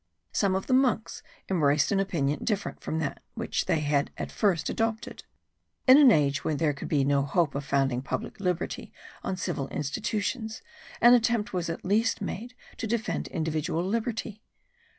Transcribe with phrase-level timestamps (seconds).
[0.31, 4.67] Some of the monks embraced an opinion different from that which they had at first
[4.67, 5.25] adopted.
[5.85, 8.91] In an age when there could be no hope of founding public liberty
[9.21, 10.63] on civil institutions,
[11.01, 14.41] an attempt was at least made to defend individual liberty.